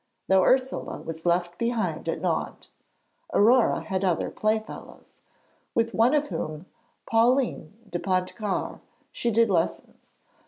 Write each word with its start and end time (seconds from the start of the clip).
Though 0.27 0.41
Ursule 0.43 1.03
was 1.05 1.27
left 1.27 1.59
behind 1.59 2.09
at 2.09 2.19
Nohant, 2.19 2.71
Aurore 3.35 3.81
had 3.83 4.03
other 4.03 4.31
playfellows, 4.31 5.21
with 5.75 5.93
one 5.93 6.15
of 6.15 6.29
whom, 6.29 6.65
Pauline 7.05 7.77
de 7.87 7.99
Pontcarré, 7.99 8.79
she 9.11 9.29
did 9.29 9.51
lessons. 9.51 10.15